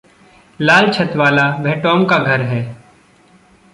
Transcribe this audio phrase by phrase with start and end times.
[0.59, 2.75] लाल छत वाला वह टॉम का घर है।